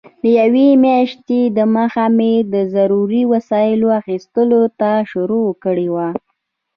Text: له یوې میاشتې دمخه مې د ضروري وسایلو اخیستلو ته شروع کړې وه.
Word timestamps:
له 0.21 0.29
یوې 0.39 0.67
میاشتې 0.85 1.39
دمخه 1.57 2.05
مې 2.17 2.33
د 2.53 2.55
ضروري 2.75 3.23
وسایلو 3.33 3.87
اخیستلو 4.01 4.61
ته 4.79 4.91
شروع 5.11 5.47
کړې 5.63 5.87
وه. 5.95 6.07